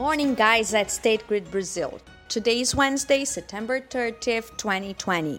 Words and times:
morning, 0.00 0.34
guys, 0.34 0.72
at 0.72 0.90
State 0.90 1.22
Grid 1.28 1.50
Brazil. 1.50 2.00
Today 2.30 2.62
is 2.62 2.74
Wednesday, 2.74 3.22
September 3.22 3.82
30th, 3.82 4.56
2020. 4.56 5.38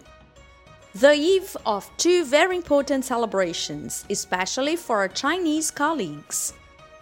The 0.94 1.12
eve 1.14 1.56
of 1.66 1.90
two 1.96 2.24
very 2.24 2.58
important 2.58 3.04
celebrations, 3.04 4.04
especially 4.08 4.76
for 4.76 4.98
our 4.98 5.08
Chinese 5.08 5.72
colleagues. 5.72 6.52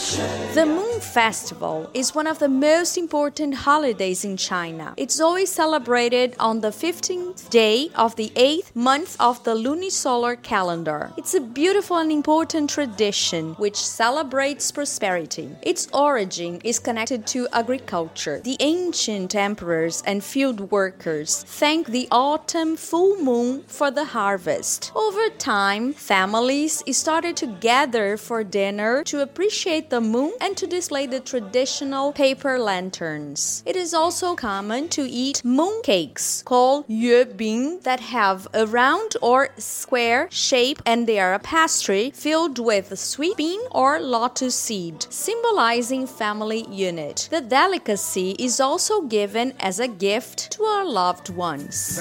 The 0.00 0.64
Moon 0.64 0.98
Festival 1.00 1.90
is 1.92 2.14
one 2.14 2.26
of 2.26 2.38
the 2.38 2.48
most 2.48 2.96
important 2.96 3.54
holidays 3.54 4.24
in 4.24 4.38
China. 4.38 4.94
It's 4.96 5.20
always 5.20 5.50
celebrated 5.50 6.34
on 6.38 6.62
the 6.62 6.70
15th 6.70 7.50
day 7.50 7.90
of 7.94 8.16
the 8.16 8.30
8th 8.34 8.74
month 8.74 9.14
of 9.20 9.44
the 9.44 9.54
lunisolar 9.54 10.42
calendar. 10.42 11.12
It's 11.18 11.34
a 11.34 11.40
beautiful 11.40 11.98
and 11.98 12.10
important 12.10 12.70
tradition 12.70 13.52
which 13.54 13.76
celebrates 13.76 14.70
prosperity. 14.72 15.50
Its 15.60 15.86
origin 15.92 16.62
is 16.64 16.78
connected 16.78 17.26
to 17.28 17.46
agriculture. 17.52 18.40
The 18.40 18.56
ancient 18.60 19.34
emperors 19.34 20.02
and 20.06 20.24
field 20.24 20.70
workers 20.70 21.42
thank 21.46 21.88
the 21.88 22.08
autumn 22.10 22.76
full 22.76 23.22
moon 23.22 23.64
for 23.66 23.90
the 23.90 24.06
harvest. 24.06 24.92
Over 24.94 25.28
time, 25.36 25.92
families 25.92 26.82
started 26.96 27.36
to 27.36 27.46
gather 27.46 28.16
for 28.16 28.42
dinner 28.42 29.04
to 29.04 29.20
appreciate 29.20 29.89
the 29.90 30.00
moon 30.00 30.32
and 30.40 30.56
to 30.56 30.66
display 30.66 31.06
the 31.06 31.20
traditional 31.20 32.12
paper 32.12 32.58
lanterns. 32.58 33.62
It 33.66 33.76
is 33.76 33.92
also 33.92 34.34
common 34.34 34.88
to 34.90 35.02
eat 35.02 35.44
moon 35.44 35.82
cakes 35.82 36.42
called 36.44 36.86
yuebing 36.88 37.82
that 37.82 38.00
have 38.00 38.48
a 38.54 38.66
round 38.66 39.16
or 39.20 39.50
square 39.58 40.28
shape 40.30 40.80
and 40.86 41.06
they 41.06 41.18
are 41.18 41.34
a 41.34 41.38
pastry 41.38 42.12
filled 42.14 42.58
with 42.58 42.98
sweet 42.98 43.36
bean 43.36 43.60
or 43.72 44.00
lotus 44.00 44.54
seed, 44.54 45.06
symbolizing 45.10 46.06
family 46.06 46.66
unit. 46.70 47.28
The 47.30 47.40
delicacy 47.40 48.36
is 48.38 48.60
also 48.60 49.02
given 49.02 49.54
as 49.58 49.80
a 49.80 49.88
gift 49.88 50.52
to 50.52 50.62
our 50.64 50.84
loved 50.84 51.30
ones. 51.30 51.98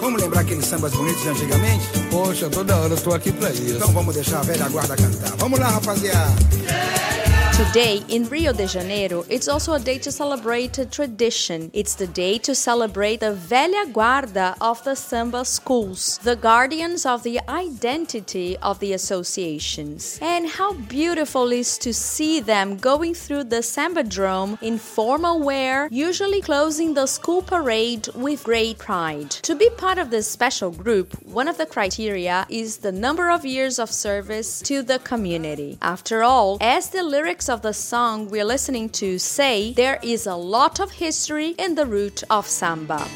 Vamos 0.00 0.22
lembrar 0.22 0.40
aqueles 0.40 0.64
sambas 0.64 0.92
bonitos 0.92 1.22
de 1.22 1.28
antigamente? 1.28 1.86
Poxa, 2.10 2.48
toda 2.48 2.76
hora 2.76 2.94
eu 2.94 3.00
tô 3.00 3.12
aqui 3.12 3.32
pra 3.32 3.50
isso. 3.50 3.76
Então 3.76 3.92
vamos 3.92 4.14
deixar 4.14 4.40
a 4.40 4.42
velha 4.42 4.68
guarda 4.68 4.96
cantar. 4.96 5.36
Vamos 5.36 5.58
lá, 5.58 5.68
rapaziada. 5.68 7.27
Today 7.58 8.04
in 8.08 8.28
Rio 8.28 8.52
de 8.52 8.68
Janeiro, 8.68 9.24
it's 9.28 9.48
also 9.48 9.72
a 9.72 9.80
day 9.80 9.98
to 9.98 10.12
celebrate 10.12 10.78
a 10.78 10.86
tradition. 10.86 11.72
It's 11.74 11.96
the 11.96 12.06
day 12.06 12.38
to 12.38 12.54
celebrate 12.54 13.18
the 13.18 13.34
Velha 13.34 13.92
Guarda 13.92 14.56
of 14.60 14.84
the 14.84 14.94
Samba 14.94 15.44
schools, 15.44 16.20
the 16.22 16.36
guardians 16.36 17.04
of 17.04 17.24
the 17.24 17.40
identity 17.48 18.56
of 18.58 18.78
the 18.78 18.92
associations. 18.92 20.20
And 20.22 20.46
how 20.46 20.74
beautiful 20.74 21.50
is 21.50 21.78
to 21.78 21.92
see 21.92 22.38
them 22.38 22.76
going 22.76 23.14
through 23.14 23.44
the 23.44 23.56
Sambadrome 23.56 24.62
in 24.62 24.78
formal 24.78 25.40
wear, 25.40 25.88
usually 25.90 26.40
closing 26.40 26.94
the 26.94 27.06
school 27.06 27.42
parade 27.42 28.06
with 28.14 28.44
great 28.44 28.78
pride. 28.78 29.32
To 29.42 29.56
be 29.56 29.68
part 29.70 29.98
of 29.98 30.10
this 30.10 30.28
special 30.28 30.70
group, 30.70 31.12
one 31.24 31.48
of 31.48 31.58
the 31.58 31.66
criteria 31.66 32.46
is 32.48 32.76
the 32.78 32.92
number 32.92 33.28
of 33.28 33.44
years 33.44 33.80
of 33.80 33.90
service 33.90 34.62
to 34.62 34.80
the 34.80 35.00
community. 35.00 35.76
After 35.82 36.22
all, 36.22 36.58
as 36.60 36.90
the 36.90 37.02
lyrics 37.02 37.47
of 37.48 37.62
the 37.62 37.72
song 37.72 38.28
we're 38.28 38.44
listening 38.44 38.88
to 38.90 39.18
say, 39.18 39.72
there 39.72 39.98
is 40.02 40.26
a 40.26 40.34
lot 40.34 40.80
of 40.80 40.90
history 40.92 41.54
in 41.58 41.74
the 41.74 41.86
root 41.86 42.22
of 42.28 42.46
samba. 42.46 43.06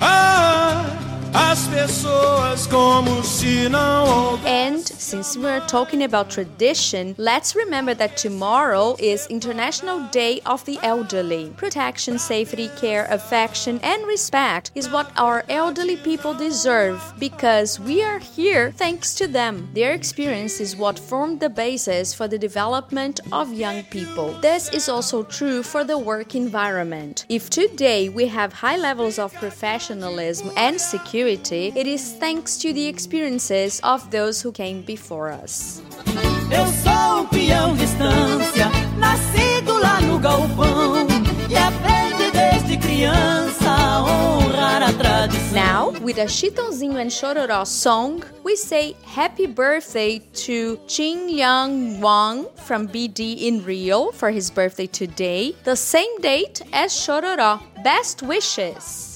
É. 0.00 1.03
as 1.34 1.66
pessoas 1.66 2.66
como 2.68 3.22
se 3.24 3.68
não 3.68 4.38
And 4.46 4.86
since 4.86 5.36
we're 5.36 5.64
talking 5.66 6.04
about 6.04 6.30
tradition, 6.30 7.14
let's 7.18 7.56
remember 7.56 7.92
that 7.94 8.16
tomorrow 8.16 8.94
is 8.98 9.26
International 9.28 10.00
Day 10.10 10.40
of 10.46 10.64
the 10.64 10.78
Elderly. 10.82 11.52
Protection, 11.56 12.18
safety, 12.18 12.70
care, 12.76 13.06
affection, 13.10 13.80
and 13.82 14.06
respect 14.06 14.70
is 14.74 14.88
what 14.88 15.10
our 15.16 15.44
elderly 15.48 15.96
people 15.96 16.34
deserve 16.34 17.02
because 17.18 17.80
we 17.80 18.02
are 18.02 18.20
here 18.20 18.70
thanks 18.70 19.14
to 19.14 19.26
them. 19.26 19.68
Their 19.74 19.92
experience 19.92 20.60
is 20.60 20.76
what 20.76 20.98
formed 20.98 21.40
the 21.40 21.50
basis 21.50 22.14
for 22.14 22.28
the 22.28 22.38
development 22.38 23.20
of 23.32 23.52
young 23.52 23.82
people. 23.84 24.32
This 24.40 24.68
is 24.72 24.88
also 24.88 25.24
true 25.24 25.62
for 25.62 25.82
the 25.84 25.98
work 25.98 26.34
environment. 26.34 27.26
If 27.28 27.50
today 27.50 28.08
we 28.08 28.28
have 28.28 28.52
high 28.52 28.76
levels 28.76 29.18
of 29.18 29.34
professionalism 29.34 30.52
and 30.56 30.80
security, 30.80 31.23
it 31.26 31.86
is 31.86 32.12
thanks 32.18 32.58
to 32.58 32.72
the 32.72 32.86
experiences 32.86 33.80
of 33.82 34.10
those 34.10 34.42
who 34.42 34.52
came 34.52 34.82
before 34.82 35.30
us. 35.30 35.82
Eu 36.50 36.66
sou 36.66 37.22
um 37.22 37.26
peão 37.26 37.74
nascido 38.98 39.78
lá 39.78 40.00
no 40.00 40.18
galpão, 40.18 41.06
e 41.48 41.56
aprende 41.56 42.30
desde 42.30 42.76
criança 42.76 43.70
a 43.70 44.02
honrar 44.02 44.82
a 44.82 44.92
tradição. 44.92 45.52
Now, 45.52 45.90
with 46.00 46.18
a 46.18 46.26
Chitãozinho 46.26 46.96
and 46.96 47.10
Chororó 47.10 47.64
song, 47.66 48.22
we 48.44 48.56
say 48.56 48.94
happy 49.04 49.46
birthday 49.46 50.20
to 50.46 50.78
Jin 50.86 51.28
Yang 51.28 52.00
Wang 52.00 52.46
from 52.56 52.86
BD 52.86 53.42
in 53.42 53.64
Rio 53.64 54.12
for 54.12 54.30
his 54.30 54.50
birthday 54.50 54.86
today, 54.86 55.54
the 55.64 55.76
same 55.76 56.18
date 56.20 56.62
as 56.72 56.92
Chororó. 56.92 57.60
Best 57.82 58.22
wishes! 58.22 59.13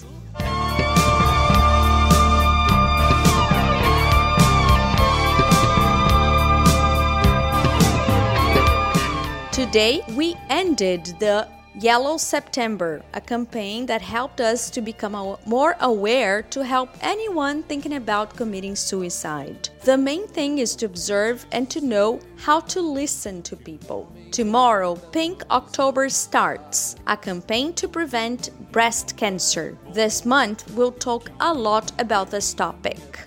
Today, 9.68 10.00
we 10.16 10.34
ended 10.48 11.04
the 11.18 11.46
Yellow 11.78 12.16
September, 12.16 13.02
a 13.12 13.20
campaign 13.20 13.84
that 13.84 14.00
helped 14.00 14.40
us 14.40 14.70
to 14.70 14.80
become 14.80 15.36
more 15.44 15.76
aware 15.80 16.40
to 16.40 16.64
help 16.64 16.88
anyone 17.02 17.62
thinking 17.64 17.96
about 17.96 18.34
committing 18.34 18.74
suicide. 18.74 19.68
The 19.84 19.98
main 19.98 20.26
thing 20.26 20.56
is 20.56 20.74
to 20.76 20.86
observe 20.86 21.44
and 21.52 21.68
to 21.68 21.82
know 21.82 22.18
how 22.38 22.60
to 22.60 22.80
listen 22.80 23.42
to 23.42 23.56
people. 23.56 24.10
Tomorrow, 24.30 24.96
Pink 25.12 25.44
October 25.50 26.08
starts, 26.08 26.96
a 27.06 27.14
campaign 27.14 27.74
to 27.74 27.88
prevent 27.88 28.48
breast 28.72 29.18
cancer. 29.18 29.76
This 29.92 30.24
month, 30.24 30.64
we'll 30.70 30.92
talk 30.92 31.30
a 31.40 31.52
lot 31.52 31.92
about 32.00 32.30
this 32.30 32.54
topic. 32.54 33.20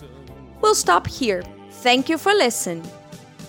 We'll 0.59 0.73
stop 0.73 1.05
here. 1.05 1.43
Thank 1.69 2.09
you 2.09 2.17
for 2.17 2.33
listening. 2.33 2.89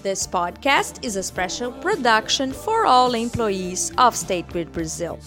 This 0.03 0.27
podcast 0.27 1.05
is 1.05 1.15
a 1.15 1.23
special 1.23 1.71
production 1.71 2.53
for 2.53 2.87
all 2.87 3.15
employees 3.15 3.93
of 3.99 4.17
State 4.17 4.49
Grid 4.49 4.73
Brazil. 4.73 5.21